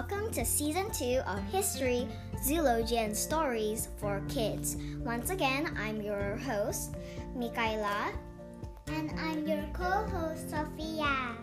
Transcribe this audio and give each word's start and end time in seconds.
Welcome 0.00 0.32
to 0.32 0.46
season 0.46 0.90
two 0.92 1.20
of 1.26 1.44
History, 1.52 2.08
Zoology, 2.42 2.96
and 2.96 3.14
Stories 3.14 3.88
for 3.98 4.22
Kids. 4.30 4.78
Once 5.00 5.28
again, 5.28 5.76
I'm 5.78 6.00
your 6.00 6.38
host, 6.38 6.94
Mikaela. 7.36 8.08
And 8.86 9.12
I'm 9.20 9.46
your 9.46 9.62
co 9.74 10.08
host, 10.08 10.48
Sophia. 10.48 11.36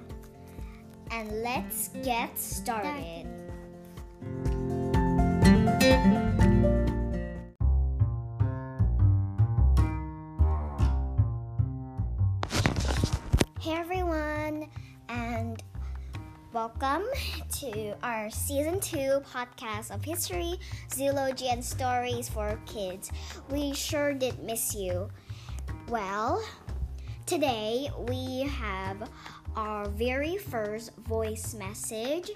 And 1.12 1.44
let's 1.44 1.90
get 2.02 2.36
started. 2.40 3.28
And 4.42 4.78
welcome 16.58 17.04
to 17.52 17.96
our 18.02 18.32
season 18.32 18.80
two 18.80 19.22
podcast 19.32 19.94
of 19.94 20.04
history, 20.04 20.56
zoology, 20.92 21.50
and 21.50 21.64
stories 21.64 22.28
for 22.28 22.60
kids. 22.66 23.12
We 23.52 23.76
sure 23.76 24.16
did 24.16 24.42
miss 24.42 24.74
you. 24.74 25.08
Well, 25.88 26.44
today 27.28 27.92
we 28.10 28.40
have 28.50 29.08
our 29.56 29.88
very 29.88 30.38
first 30.38 30.96
voice 30.96 31.54
message 31.54 32.32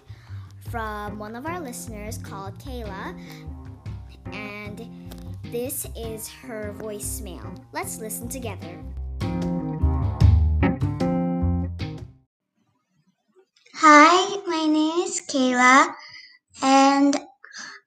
from 0.70 1.18
one 1.18 1.36
of 1.36 1.48
our 1.48 1.60
listeners 1.60 2.20
called 2.20 2.60
Kayla, 2.60 3.20
and 4.34 4.88
this 5.46 5.88
is 5.96 6.30
her 6.30 6.76
voicemail. 6.78 7.60
Let's 7.74 7.98
listen 7.98 8.30
together. 8.30 8.84
Hi, 13.84 14.38
my 14.46 14.68
name 14.68 15.08
is 15.10 15.22
Kayla, 15.22 15.96
and 16.62 17.18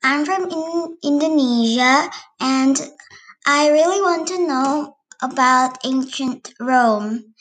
I'm 0.03 0.27
from 0.27 0.51
in- 0.51 0.99
Indonesia, 1.05 2.11
and 2.41 2.75
I 3.47 3.71
really 3.71 4.03
want 4.03 4.27
to 4.27 4.45
know 4.45 4.97
about 5.23 5.79
ancient 5.87 6.53
Rome. 6.59 7.37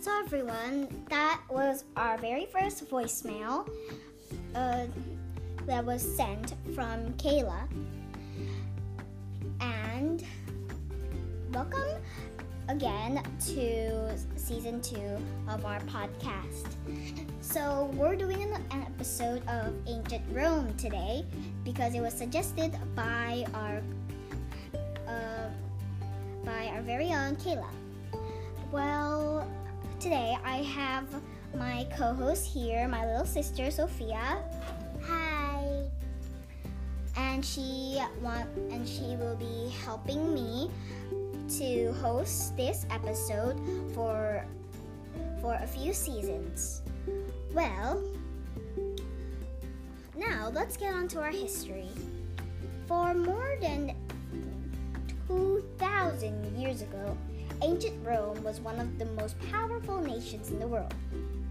So, 0.00 0.18
everyone, 0.24 0.88
that 1.10 1.42
was 1.50 1.84
our 1.98 2.16
very 2.16 2.46
first 2.46 2.88
voicemail 2.88 3.68
uh, 4.54 4.86
that 5.66 5.84
was 5.84 6.00
sent 6.00 6.54
from 6.74 7.12
Kayla. 7.20 7.68
And 9.60 10.24
welcome 11.52 12.00
again 12.68 13.22
to 13.54 14.18
season 14.36 14.80
two 14.80 15.18
of 15.48 15.64
our 15.66 15.80
podcast. 15.80 16.68
So, 17.40 17.90
we're 17.94 18.16
doing 18.16 18.42
an, 18.42 18.64
episode 18.72 19.46
of 19.48 19.74
Ancient 19.86 20.22
Rome 20.32 20.74
today 20.76 21.24
because 21.64 21.94
it 21.94 22.00
was 22.00 22.14
suggested 22.14 22.76
by 22.94 23.44
our 23.54 23.82
uh, 25.06 25.48
by 26.44 26.66
our 26.68 26.82
very 26.82 27.12
own 27.12 27.36
Kayla. 27.36 27.70
Well, 28.72 29.46
today 29.98 30.36
I 30.44 30.58
have 30.58 31.04
my 31.54 31.86
co-host 31.96 32.46
here, 32.46 32.88
my 32.88 33.04
little 33.06 33.26
sister 33.26 33.70
Sophia, 33.70 34.16
Hi. 34.16 34.79
And 37.40 37.46
she 37.46 37.98
want 38.20 38.46
and 38.70 38.86
she 38.86 39.16
will 39.16 39.34
be 39.36 39.72
helping 39.82 40.34
me 40.34 40.70
to 41.48 41.90
host 41.92 42.54
this 42.54 42.84
episode 42.90 43.58
for 43.94 44.44
for 45.40 45.54
a 45.54 45.66
few 45.66 45.94
seasons. 45.94 46.82
Well, 47.54 48.04
now 50.14 50.50
let's 50.52 50.76
get 50.76 50.92
on 50.92 51.08
to 51.08 51.20
our 51.22 51.30
history. 51.30 51.88
For 52.86 53.14
more 53.14 53.56
than 53.58 53.96
2,000 55.26 56.60
years 56.60 56.82
ago, 56.82 57.16
ancient 57.62 58.06
Rome 58.06 58.42
was 58.44 58.60
one 58.60 58.78
of 58.78 58.98
the 58.98 59.06
most 59.06 59.34
powerful 59.50 59.98
nations 59.98 60.50
in 60.50 60.60
the 60.60 60.68
world. 60.68 60.92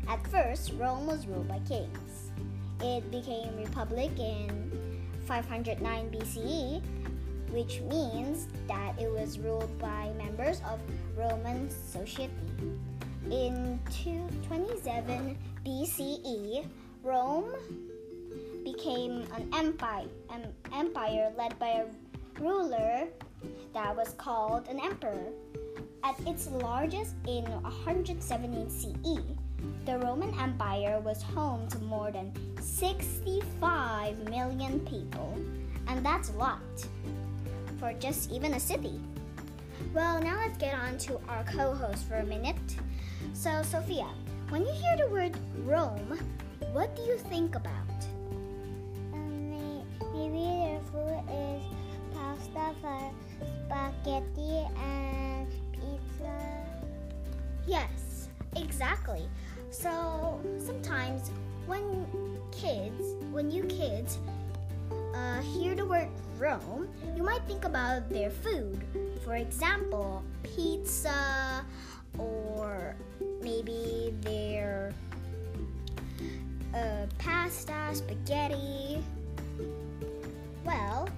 At 0.07 0.21
first, 0.27 0.71
Rome 0.77 1.07
was 1.07 1.25
ruled 1.25 1.47
by 1.47 1.57
kings. 1.67 2.29
It 2.79 3.09
became 3.09 3.57
republic 3.57 4.11
in 4.19 4.68
509 5.29 6.09
BCE, 6.09 6.81
which 7.51 7.81
means 7.81 8.47
that 8.67 8.99
it 8.99 9.11
was 9.11 9.37
ruled 9.37 9.77
by 9.77 10.11
members 10.17 10.59
of 10.67 10.81
Roman 11.15 11.69
society. 11.69 12.33
In 13.29 13.79
227 13.91 15.37
BCE, 15.63 16.65
Rome 17.03 17.53
became 18.63 19.21
an 19.35 19.47
empire, 19.53 20.07
an 20.31 20.51
empire 20.73 21.31
led 21.37 21.59
by 21.59 21.85
a 21.85 21.85
ruler 22.41 23.07
that 23.75 23.95
was 23.95 24.15
called 24.17 24.67
an 24.67 24.79
emperor. 24.79 25.31
At 26.03 26.19
its 26.25 26.49
largest 26.49 27.13
in 27.27 27.43
117 27.43 28.69
CE, 28.69 29.19
the 29.85 29.97
Roman 29.97 30.37
Empire 30.39 30.99
was 30.99 31.21
home 31.21 31.67
to 31.69 31.79
more 31.79 32.11
than 32.11 32.31
65 32.61 34.17
million 34.29 34.79
people, 34.81 35.37
and 35.87 36.05
that's 36.05 36.29
a 36.29 36.33
lot 36.33 36.61
for 37.79 37.93
just 37.93 38.31
even 38.31 38.53
a 38.53 38.59
city. 38.59 38.99
Well, 39.93 40.21
now 40.21 40.37
let's 40.37 40.57
get 40.57 40.75
on 40.75 40.97
to 40.99 41.19
our 41.27 41.43
co 41.45 41.73
host 41.73 42.07
for 42.07 42.15
a 42.15 42.25
minute. 42.25 42.55
So, 43.33 43.63
Sophia, 43.63 44.07
when 44.49 44.65
you 44.65 44.71
hear 44.71 44.97
the 44.97 45.07
word 45.07 45.37
Rome, 45.63 46.19
what 46.73 46.95
do 46.95 47.01
you 47.03 47.17
think 47.17 47.55
about? 47.55 47.73
Um, 49.13 49.83
maybe 50.13 50.43
their 50.43 50.81
food 50.91 51.23
is 51.31 51.63
pasta, 52.13 53.11
spaghetti, 53.65 54.67
and 54.77 55.47
pizza. 55.71 56.35
Yes, 57.65 58.29
exactly. 58.55 59.27
So 59.71 60.39
sometimes 60.57 61.29
when 61.67 62.05
kids, 62.51 63.15
when 63.31 63.51
you 63.51 63.63
kids 63.63 64.17
uh, 65.13 65.41
hear 65.41 65.75
the 65.75 65.85
word 65.85 66.09
Rome, 66.37 66.89
you 67.15 67.23
might 67.23 67.43
think 67.43 67.65
about 67.65 68.09
their 68.09 68.31
food. 68.31 68.83
For 69.23 69.35
example, 69.35 70.23
pizza 70.43 71.63
or 72.17 72.95
maybe 73.41 74.13
their 74.21 74.93
uh, 76.73 77.05
pasta, 77.19 77.89
spaghetti. 77.93 79.03
Well, 80.65 81.09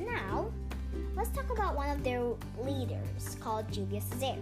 now 0.00 0.50
let's 1.16 1.30
talk 1.30 1.50
about 1.50 1.76
one 1.76 1.90
of 1.90 2.02
their 2.02 2.22
leaders 2.58 3.36
called 3.40 3.70
Julius 3.70 4.04
Caesar 4.18 4.36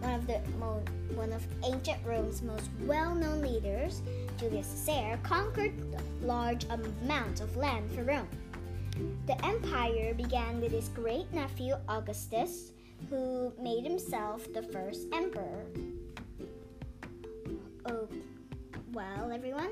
one 0.00 0.14
of 0.14 0.26
the 0.26 0.40
mo- 0.58 0.82
one 1.14 1.32
of 1.32 1.44
ancient 1.64 1.98
Rome's 2.04 2.42
most 2.42 2.70
well-known 2.82 3.42
leaders, 3.42 4.02
Julius 4.38 4.66
Caesar, 4.66 5.18
conquered 5.22 5.72
large 6.22 6.64
amounts 6.64 7.40
of 7.40 7.56
land 7.56 7.90
for 7.92 8.04
Rome. 8.04 8.28
The 9.26 9.44
empire 9.44 10.14
began 10.14 10.60
with 10.60 10.72
his 10.72 10.88
great 10.88 11.32
nephew 11.32 11.74
Augustus, 11.88 12.72
who 13.10 13.52
made 13.60 13.84
himself 13.84 14.52
the 14.52 14.62
first 14.62 15.06
emperor. 15.12 15.64
Oh, 17.86 18.08
well, 18.92 19.30
everyone, 19.32 19.70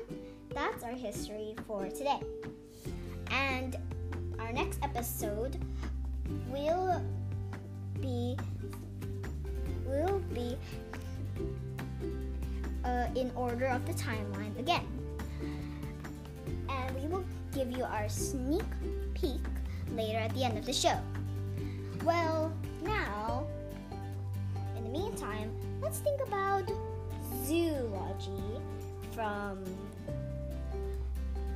that's 0.53 0.83
our 0.83 0.91
history 0.91 1.55
for 1.67 1.89
today. 1.89 2.21
And 3.31 3.75
our 4.39 4.53
next 4.53 4.79
episode 4.81 5.59
will 6.49 7.01
be 7.99 8.37
uh, 12.83 13.07
in 13.15 13.31
order 13.35 13.67
of 13.67 13.85
the 13.85 13.93
timeline 13.93 14.57
again. 14.59 14.87
And 16.69 16.95
we 17.01 17.07
will 17.07 17.25
give 17.53 17.71
you 17.71 17.83
our 17.83 18.09
sneak 18.09 18.63
peek 19.13 19.41
later 19.93 20.19
at 20.19 20.33
the 20.33 20.43
end 20.43 20.57
of 20.57 20.65
the 20.65 20.73
show. 20.73 20.99
Well, 22.03 22.53
now, 22.83 23.45
in 24.77 24.83
the 24.83 24.89
meantime, 24.89 25.51
let's 25.81 25.99
think 25.99 26.21
about 26.21 26.69
zoology 27.45 28.61
from 29.11 29.63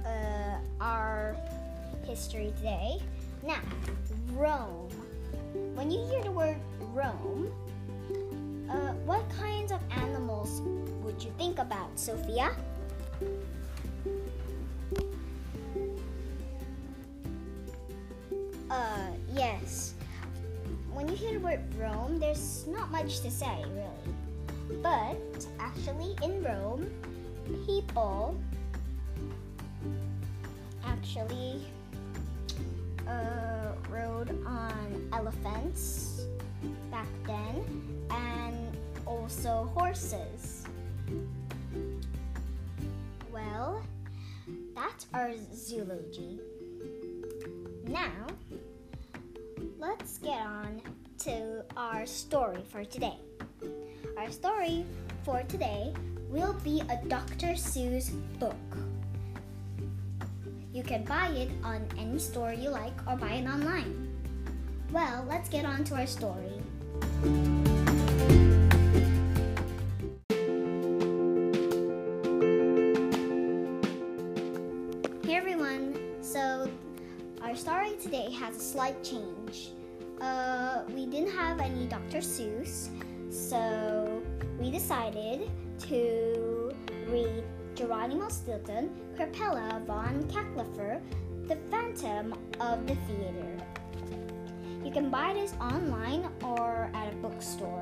uh, 0.05 0.57
our 0.79 1.35
history 2.03 2.53
today. 2.57 2.99
Now, 3.45 3.61
Rome. 4.33 4.89
When 5.75 5.91
you 5.91 6.05
hear 6.07 6.23
the 6.23 6.31
word 6.31 6.57
Rome, 6.93 7.51
uh, 8.71 8.93
what 9.05 9.23
kinds 9.37 9.71
of 9.71 9.79
animals 9.91 10.61
would 11.03 11.21
you 11.21 11.31
think 11.37 11.59
about, 11.59 11.99
Sophia? 11.99 12.55
Uh, 18.69 19.11
yes. 19.33 19.95
When 20.93 21.07
you 21.09 21.15
hear 21.15 21.33
the 21.33 21.39
word 21.39 21.59
Rome, 21.77 22.19
there's 22.19 22.65
not 22.67 22.89
much 22.91 23.19
to 23.21 23.31
say 23.31 23.65
really. 23.75 24.81
But 24.81 25.45
actually, 25.59 26.15
in 26.23 26.41
Rome, 26.43 26.89
people 27.65 28.39
actually 30.85 31.67
uh, 33.05 33.73
rode 33.89 34.29
on 34.45 35.09
elephants 35.11 36.21
back 36.89 37.07
then 37.25 37.63
and 38.09 38.77
also 39.05 39.71
horses. 39.75 40.65
Well, 43.31 43.83
that's 44.75 45.07
our 45.13 45.33
zoology. 45.53 46.39
Now, 47.87 48.27
let's 49.79 50.17
get 50.19 50.39
on 50.39 50.81
to 51.19 51.63
our 51.77 52.05
story 52.05 52.63
for 52.69 52.83
today. 52.83 53.17
Our 54.17 54.31
story 54.31 54.85
for 55.23 55.43
today 55.43 55.93
will 56.29 56.53
be 56.63 56.81
a 56.81 56.99
Dr. 57.07 57.53
Seuss 57.53 58.11
book. 58.39 58.55
You 60.73 60.83
can 60.83 61.03
buy 61.03 61.27
it 61.27 61.51
on 61.63 61.85
any 61.97 62.17
store 62.17 62.53
you 62.53 62.69
like 62.69 62.95
or 63.05 63.17
buy 63.17 63.33
it 63.33 63.47
online. 63.47 64.07
Well, 64.91 65.25
let's 65.27 65.49
get 65.49 65.65
on 65.65 65.83
to 65.85 65.95
our 65.95 66.07
story. 66.07 66.50
Hey 67.21 67.27
everyone, 75.35 75.99
so 76.21 76.67
our 77.43 77.55
story 77.55 77.95
today 78.01 78.31
has 78.31 78.55
a 78.55 78.59
slight 78.59 79.03
change. 79.03 79.69
Uh, 80.19 80.81
we 80.95 81.05
didn't 81.05 81.29
have 81.29 81.59
any 81.59 81.85
Dr. 81.85 82.21
Seuss, 82.21 82.89
so 83.29 84.23
we 84.59 84.71
decided 84.71 85.51
to 85.81 86.73
read 87.07 87.43
Geronimo 87.75 88.29
Stilton, 88.29 88.89
Creepella 89.15 89.85
von 89.85 90.23
Cacklefur, 90.23 90.99
The 91.47 91.57
Phantom 91.69 92.33
of 92.59 92.87
the 92.87 92.95
Theater. 92.95 93.80
You 94.91 94.99
can 94.99 95.09
buy 95.09 95.31
this 95.33 95.53
online 95.61 96.27
or 96.43 96.91
at 96.93 97.13
a 97.13 97.15
bookstore. 97.15 97.81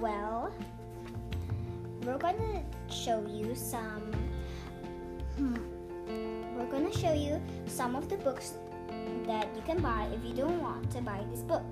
Well, 0.00 0.50
we're 2.00 2.16
gonna 2.16 2.64
show 2.88 3.22
you 3.28 3.54
some. 3.54 4.10
Hmm, 5.36 5.58
we're 6.56 6.70
gonna 6.72 6.90
show 6.90 7.12
you 7.12 7.38
some 7.66 7.96
of 7.96 8.08
the 8.08 8.16
books 8.16 8.54
that 9.26 9.54
you 9.54 9.60
can 9.66 9.82
buy 9.82 10.08
if 10.10 10.24
you 10.24 10.32
don't 10.32 10.58
want 10.58 10.90
to 10.92 11.02
buy 11.02 11.22
this 11.30 11.42
book. 11.42 11.66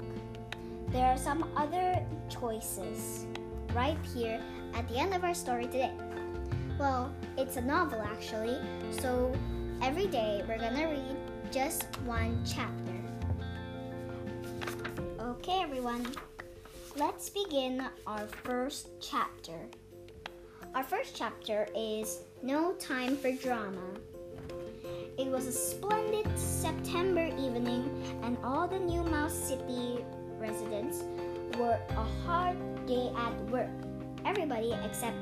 There 0.88 1.06
are 1.06 1.16
some 1.16 1.48
other 1.56 2.04
choices 2.28 3.24
right 3.72 3.96
here 4.14 4.42
at 4.74 4.86
the 4.90 4.98
end 4.98 5.14
of 5.14 5.24
our 5.24 5.32
story 5.32 5.64
today. 5.64 5.94
Well, 6.78 7.14
it's 7.38 7.56
a 7.56 7.62
novel 7.62 8.02
actually, 8.02 8.58
so 8.90 9.32
every 9.80 10.06
day 10.06 10.44
we're 10.46 10.58
gonna 10.58 10.86
read 10.86 11.16
just 11.50 11.84
one 12.04 12.44
chapter. 12.44 12.95
Okay, 15.48 15.62
everyone, 15.62 16.04
let's 16.96 17.31
begin 17.31 17.81
our 18.04 18.26
first 18.43 18.88
chapter. 19.00 19.56
Our 20.75 20.82
first 20.82 21.14
chapter 21.14 21.69
is 21.72 22.22
No 22.43 22.72
Time 22.81 23.16
for 23.16 23.31
Drama. 23.31 23.87
It 25.16 25.28
was 25.28 25.46
a 25.46 25.52
splendid 25.52 26.26
September 26.37 27.26
evening, 27.26 27.88
and 28.25 28.37
all 28.43 28.66
the 28.66 28.81
New 28.81 29.04
Mouse 29.04 29.34
City 29.34 30.04
residents 30.40 31.04
were 31.56 31.78
a 31.90 32.26
hard 32.26 32.56
day 32.84 33.12
at 33.16 33.40
work. 33.49 33.70
Everybody 34.25 34.76
except 34.84 35.16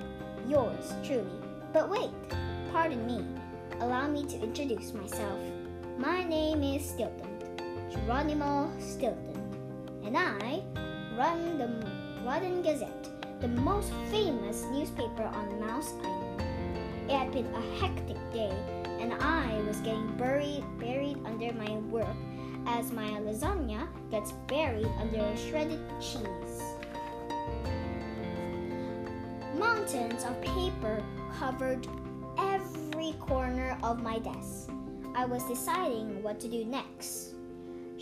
yours 0.48 0.94
truly. 1.04 1.38
But 1.74 1.90
wait, 1.90 2.08
pardon 2.72 3.06
me. 3.06 3.26
Allow 3.80 4.08
me 4.08 4.24
to 4.24 4.40
introduce 4.40 4.94
myself. 4.94 5.38
My 5.98 6.24
name 6.24 6.62
is 6.62 6.88
Stilton, 6.88 7.28
Geronimo 7.92 8.72
Stilton, 8.80 9.33
and 10.14 10.42
I 10.42 10.62
run 11.16 11.58
the 11.58 11.66
Rodent's 12.24 12.68
Gazette, 12.68 13.40
the 13.40 13.48
most 13.48 13.92
famous 14.10 14.62
newspaper 14.70 15.24
on 15.24 15.60
Mouse 15.60 15.92
Island. 16.04 16.42
It 17.08 17.16
had 17.16 17.32
been 17.32 17.46
a 17.46 17.60
hectic 17.80 18.16
day, 18.32 18.52
and 19.00 19.12
I 19.14 19.60
was 19.66 19.78
getting 19.78 20.16
buried 20.16 20.64
buried 20.78 21.18
under 21.24 21.52
my 21.54 21.76
work 21.90 22.16
as 22.66 22.92
my 22.92 23.08
lasagna 23.20 23.88
gets 24.10 24.32
buried 24.46 24.88
under 25.00 25.36
shredded 25.36 25.80
cheese. 26.00 26.62
Mountains 29.58 30.24
of 30.24 30.40
paper 30.42 31.02
covered 31.38 31.86
every 32.38 33.14
corner 33.18 33.76
of 33.82 34.00
my 34.00 34.18
desk. 34.20 34.70
I 35.16 35.24
was 35.24 35.42
deciding 35.44 36.22
what 36.22 36.38
to 36.40 36.48
do 36.48 36.64
next. 36.64 37.34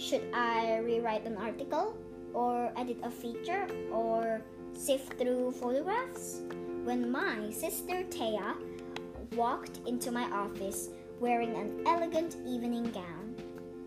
Should 0.02 0.34
I 0.34 0.78
rewrite 0.78 1.26
an 1.26 1.36
article, 1.36 1.94
or 2.34 2.72
edit 2.76 2.98
a 3.04 3.10
feature, 3.10 3.68
or 3.92 4.42
sift 4.74 5.14
through 5.14 5.52
photographs? 5.52 6.42
When 6.82 7.08
my 7.08 7.50
sister 7.50 8.02
Thea 8.10 8.56
walked 9.36 9.78
into 9.86 10.10
my 10.10 10.24
office 10.34 10.90
wearing 11.20 11.54
an 11.54 11.86
elegant 11.86 12.34
evening 12.44 12.90
gown. 12.90 13.36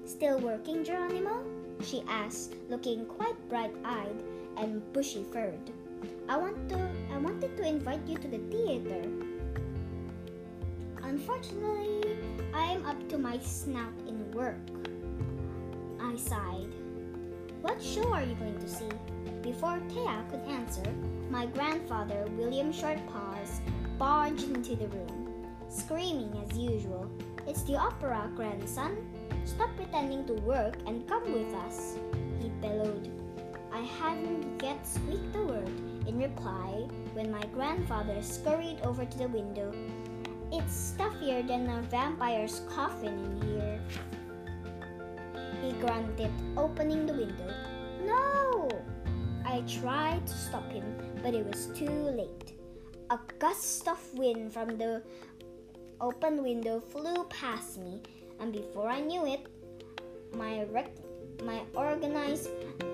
Still 0.05 0.39
working, 0.39 0.85
Geronimo? 0.85 1.43
she 1.83 2.01
asked, 2.07 2.55
looking 2.69 3.05
quite 3.07 3.35
bright-eyed 3.49 4.23
and 4.55 4.81
bushy-furred. 4.93 5.69
I 6.29 6.37
want 6.37 6.69
to 6.69 6.79
I 7.11 7.17
wanted 7.17 7.57
to 7.57 7.67
invite 7.67 8.07
you 8.07 8.15
to 8.19 8.27
the 8.29 8.39
theater. 8.47 9.03
Unfortunately, 11.03 12.15
I 12.53 12.71
am 12.71 12.85
up 12.85 13.03
to 13.09 13.17
my 13.17 13.37
snout 13.39 13.93
in 14.07 14.31
work. 14.31 14.63
Sighed. 16.17 16.73
What 17.61 17.83
show 17.83 18.13
are 18.13 18.23
you 18.23 18.35
going 18.35 18.57
to 18.57 18.69
see? 18.69 18.87
Before 19.41 19.79
Thea 19.89 20.23
could 20.29 20.41
answer, 20.47 20.83
my 21.29 21.45
grandfather, 21.45 22.25
William 22.37 22.71
Shortpaws, 22.71 23.59
barged 23.97 24.43
into 24.43 24.77
the 24.77 24.87
room, 24.87 25.45
screaming 25.67 26.31
as 26.41 26.57
usual. 26.57 27.11
It's 27.45 27.63
the 27.63 27.75
opera, 27.75 28.31
grandson. 28.33 28.95
Stop 29.43 29.75
pretending 29.75 30.25
to 30.27 30.33
work 30.33 30.77
and 30.87 31.05
come 31.07 31.33
with 31.33 31.53
us, 31.53 31.97
he 32.41 32.47
bellowed. 32.61 33.11
I 33.73 33.81
hadn't 33.81 34.63
yet 34.63 34.87
squeaked 34.87 35.35
a 35.35 35.43
word 35.43 35.69
in 36.07 36.17
reply 36.17 36.87
when 37.13 37.29
my 37.29 37.43
grandfather 37.53 38.21
scurried 38.21 38.79
over 38.83 39.03
to 39.03 39.17
the 39.17 39.27
window. 39.27 39.73
It's 40.51 40.73
stuffier 40.73 41.43
than 41.43 41.69
a 41.69 41.81
vampire's 41.81 42.61
coffin 42.73 43.19
in 43.19 43.41
here. 43.49 43.81
He 45.65 45.71
grunted, 45.81 46.29
opening 46.55 47.07
the 47.07 47.13
window. 47.13 47.51
No! 48.05 48.69
I 49.43 49.61
tried 49.61 50.27
to 50.27 50.33
stop 50.33 50.71
him, 50.71 50.85
but 51.23 51.33
it 51.33 51.43
was 51.43 51.67
too 51.73 51.89
late. 51.89 52.53
A 53.09 53.17
gust 53.39 53.87
of 53.87 53.97
wind 54.13 54.53
from 54.53 54.77
the 54.77 55.01
open 55.99 56.43
window 56.43 56.79
flew 56.79 57.23
past 57.29 57.79
me, 57.79 58.03
and 58.39 58.53
before 58.53 58.89
I 58.89 58.99
knew 58.99 59.25
it, 59.25 59.47
my 60.35 60.65
rec- 60.65 61.01
my 61.43 61.63
organized 61.73 62.49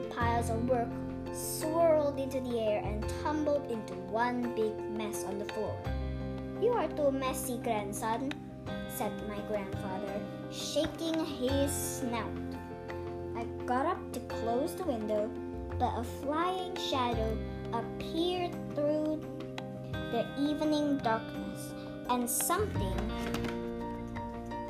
piles 0.10 0.50
of 0.50 0.63
work 0.70 0.88
swirled 1.34 2.20
into 2.20 2.40
the 2.40 2.58
air 2.58 2.82
and 2.86 3.04
tumbled 3.22 3.70
into 3.70 3.96
one 4.08 4.56
big 4.56 4.80
mess 4.96 5.25
on 5.25 5.40
the 5.40 5.46
floor. 5.54 5.75
You 6.62 6.72
are 6.72 6.88
too 6.88 7.12
messy, 7.12 7.58
grandson, 7.58 8.32
said 8.96 9.12
my 9.28 9.40
grandfather, 9.50 10.22
shaking 10.51 11.25
his 11.25 11.72
snout. 11.72 12.50
Got 13.65 13.86
up 13.86 14.12
to 14.12 14.20
close 14.22 14.75
the 14.75 14.84
window, 14.84 15.30
but 15.80 15.94
a 15.98 16.03
flying 16.03 16.75
shadow 16.75 17.38
appeared 17.72 18.51
through 18.75 19.22
the 20.12 20.25
evening 20.38 20.98
darkness, 20.98 21.74
and 22.10 22.30
something 22.30 22.98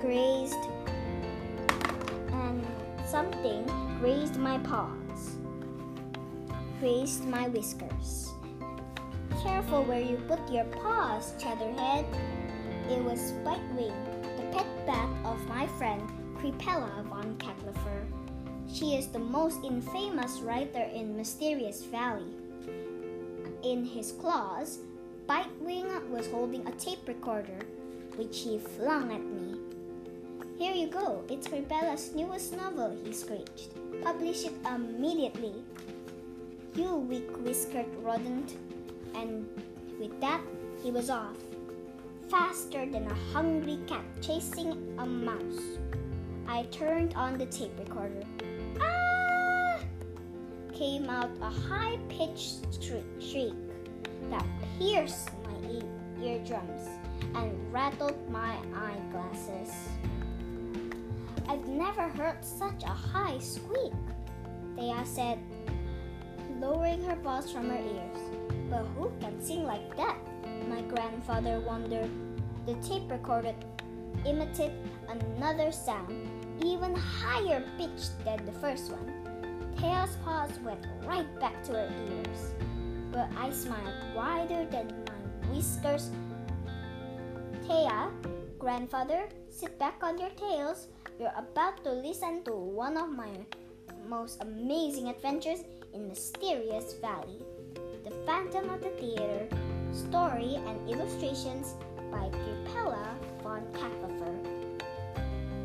grazed 0.01 0.53
and 2.31 2.63
something 3.07 3.65
grazed 3.99 4.35
my 4.35 4.59
paws, 4.59 5.37
grazed 6.79 7.25
my 7.25 7.47
whiskers. 7.47 8.29
Careful 9.41 9.83
where 9.85 10.01
you 10.01 10.17
put 10.27 10.47
your 10.51 10.65
paws, 10.65 11.33
Cheddarhead. 11.39 12.05
It 12.87 13.03
was 13.03 13.31
Bitewing, 13.43 13.95
the 14.37 14.43
pet 14.55 14.67
bat 14.85 15.09
of 15.25 15.43
my 15.47 15.65
friend 15.79 16.07
Creepella 16.37 17.03
von 17.05 17.35
Cacklefur. 17.37 18.20
She 18.73 18.95
is 18.95 19.07
the 19.07 19.19
most 19.19 19.63
infamous 19.65 20.39
writer 20.39 20.87
in 20.93 21.17
Mysterious 21.17 21.83
Valley. 21.83 22.31
In 23.63 23.83
his 23.83 24.13
claws, 24.13 24.79
Bitewing 25.27 26.09
was 26.09 26.27
holding 26.27 26.65
a 26.65 26.71
tape 26.71 27.05
recorder, 27.05 27.59
which 28.15 28.39
he 28.39 28.57
flung 28.57 29.11
at 29.11 29.21
me. 29.21 29.59
Here 30.57 30.73
you 30.73 30.87
go, 30.87 31.23
it's 31.29 31.47
Creepella's 31.47 32.15
newest 32.15 32.55
novel, 32.55 32.97
he 33.03 33.11
screeched. 33.11 33.75
Publish 34.03 34.45
it 34.45 34.53
immediately. 34.65 35.55
You 36.73 36.95
weak 36.95 37.29
whiskered 37.43 37.91
rodent. 38.01 38.55
And 39.13 39.47
with 39.99 40.19
that, 40.21 40.41
he 40.81 40.91
was 40.91 41.09
off, 41.09 41.35
faster 42.29 42.85
than 42.85 43.05
a 43.05 43.33
hungry 43.33 43.79
cat 43.85 44.05
chasing 44.21 44.95
a 44.97 45.05
mouse. 45.05 45.77
I 46.47 46.63
turned 46.71 47.13
on 47.15 47.37
the 47.37 47.45
tape 47.47 47.77
recorder. 47.77 48.25
Came 50.81 51.11
out 51.11 51.29
a 51.43 51.49
high 51.69 51.99
pitched 52.09 52.65
shriek 53.21 53.53
that 54.31 54.43
pierced 54.79 55.29
my 55.45 55.69
e- 55.69 55.83
eardrums 56.25 56.89
and 57.35 57.53
rattled 57.71 58.17
my 58.31 58.57
eyeglasses. 58.73 59.69
I've 61.47 61.67
never 61.67 62.07
heard 62.07 62.43
such 62.43 62.81
a 62.81 62.87
high 62.87 63.37
squeak, 63.37 63.93
Thea 64.75 65.05
said, 65.05 65.37
lowering 66.59 67.03
her 67.03 67.15
paws 67.17 67.51
from 67.51 67.69
her 67.69 67.77
ears. 67.77 68.17
But 68.67 68.85
who 68.97 69.11
can 69.21 69.39
sing 69.39 69.63
like 69.65 69.95
that? 69.97 70.17
My 70.67 70.81
grandfather 70.81 71.59
wondered. 71.59 72.09
The 72.65 72.73
tape 72.81 73.05
recorder 73.11 73.53
imitated 74.25 74.89
another 75.07 75.71
sound, 75.71 76.09
even 76.65 76.95
higher 76.95 77.63
pitched 77.77 78.17
than 78.25 78.43
the 78.47 78.53
first 78.53 78.89
one. 78.91 79.20
Thea's 79.81 80.15
paws 80.23 80.51
went 80.63 80.85
right 81.07 81.27
back 81.39 81.63
to 81.63 81.71
her 81.71 81.89
ears, 82.05 82.53
but 83.11 83.27
I 83.35 83.49
smiled 83.49 84.13
wider 84.15 84.63
than 84.69 84.93
my 85.09 85.49
whiskers. 85.49 86.11
Thea, 87.65 88.11
grandfather, 88.59 89.27
sit 89.49 89.79
back 89.79 90.03
on 90.03 90.19
your 90.19 90.29
tails. 90.37 90.87
You're 91.19 91.33
about 91.35 91.83
to 91.83 91.93
listen 91.93 92.43
to 92.43 92.51
one 92.53 92.95
of 92.95 93.09
my 93.09 93.31
most 94.07 94.43
amazing 94.43 95.07
adventures 95.07 95.63
in 95.95 96.07
Mysterious 96.07 96.93
Valley. 97.01 97.41
The 98.03 98.11
Phantom 98.23 98.69
of 98.69 98.81
the 98.81 98.91
Theater, 99.01 99.47
story 99.91 100.61
and 100.67 100.87
illustrations 100.87 101.73
by 102.11 102.29
Pupella 102.29 103.17
von 103.41 103.65
Cacklefur. 103.73 104.37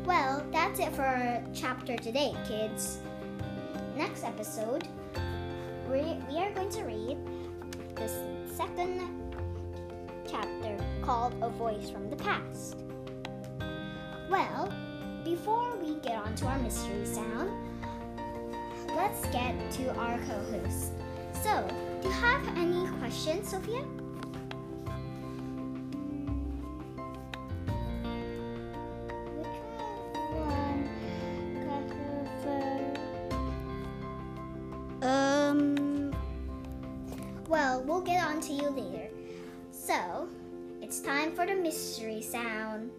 Well, 0.05 0.43
that's 0.51 0.79
it 0.79 0.95
for 0.95 1.43
chapter 1.53 1.95
today, 1.97 2.33
kids. 2.47 2.97
Next 3.97 4.23
episode, 4.23 4.87
we, 5.89 6.19
we 6.29 6.37
are 6.37 6.51
going 6.53 6.69
to 6.69 6.83
read 6.83 7.17
the 7.95 8.07
second 8.55 9.01
chapter 10.29 10.77
called 11.01 11.33
A 11.41 11.49
Voice 11.49 11.89
from 11.89 12.07
the 12.11 12.15
Past. 12.15 12.77
Well, 14.29 14.71
before 15.23 15.75
we 15.77 15.95
get 15.95 16.15
on 16.15 16.35
to 16.35 16.45
our 16.45 16.59
mystery 16.59 17.07
sound, 17.07 17.49
let's 18.95 19.25
get 19.29 19.55
to 19.71 19.89
our 19.95 20.19
co 20.19 20.43
host. 20.51 20.91
So, 21.41 21.67
do 22.03 22.09
you 22.09 22.13
have 22.13 22.47
any 22.55 22.87
questions, 22.99 23.49
Sophia? 23.49 23.83
Time 41.07 41.31
for 41.31 41.45
the 41.45 41.55
mystery 41.55 42.21
sound. 42.21 42.91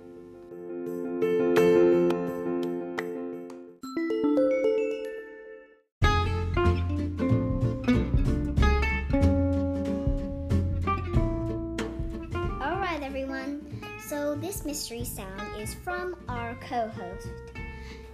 Alright, 12.63 13.03
everyone. 13.03 13.61
So, 14.09 14.35
this 14.37 14.65
mystery 14.65 15.05
sound 15.05 15.61
is 15.61 15.75
from 15.75 16.17
our 16.31 16.57
co 16.67 16.89
host. 16.89 17.29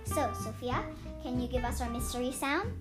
So, 0.06 0.28
Sophia, 0.42 0.82
can 1.22 1.40
you 1.40 1.46
give 1.46 1.62
us 1.62 1.80
our 1.80 1.88
mystery 1.88 2.32
sound? 2.32 2.72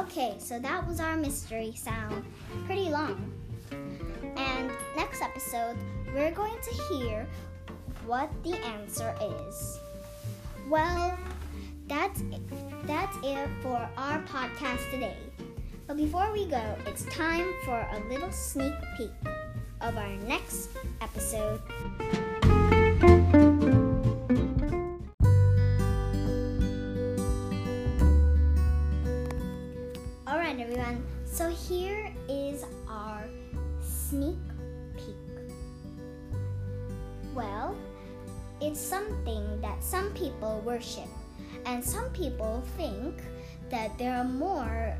Okay, 0.00 0.36
so 0.38 0.58
that 0.58 0.86
was 0.88 0.98
our 0.98 1.14
mystery 1.14 1.74
sound. 1.76 2.24
Pretty 2.64 2.88
long. 2.88 3.30
And 4.34 4.70
next 4.96 5.20
episode, 5.20 5.76
we're 6.14 6.30
going 6.30 6.56
to 6.62 6.94
hear 6.94 7.26
what 8.06 8.30
the 8.42 8.56
answer 8.64 9.14
is. 9.46 9.78
Well, 10.70 11.18
that's 11.86 12.22
it. 12.22 12.40
that's 12.86 13.14
it 13.22 13.46
for 13.60 13.86
our 13.98 14.22
podcast 14.22 14.90
today. 14.90 15.18
But 15.86 15.98
before 15.98 16.32
we 16.32 16.46
go, 16.46 16.76
it's 16.86 17.04
time 17.04 17.52
for 17.66 17.86
a 17.92 18.00
little 18.08 18.32
sneak 18.32 18.72
peek 18.96 19.12
of 19.82 19.98
our 19.98 20.16
next 20.26 20.70
episode. 21.02 21.60
Sneak 34.10 34.38
peek. 34.96 35.14
Well, 37.32 37.76
it's 38.60 38.80
something 38.80 39.60
that 39.60 39.84
some 39.84 40.10
people 40.14 40.60
worship, 40.66 41.06
and 41.64 41.84
some 41.84 42.10
people 42.10 42.64
think 42.76 43.22
that 43.70 43.96
there 43.98 44.16
are 44.16 44.24
more 44.24 44.98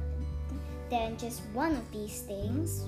than 0.90 1.18
just 1.18 1.42
one 1.52 1.72
of 1.74 1.90
these 1.90 2.22
things. 2.22 2.86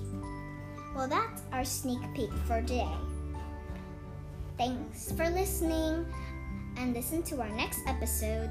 Well, 0.95 1.09
that's 1.09 1.41
our 1.51 1.65
sneak 1.65 1.99
peek 2.15 2.31
for 2.47 2.61
today. 2.61 2.87
Thanks 4.57 5.11
for 5.11 5.29
listening, 5.29 6.05
and 6.77 6.93
listen 6.93 7.21
to 7.23 7.41
our 7.41 7.49
next 7.49 7.81
episode. 7.85 8.49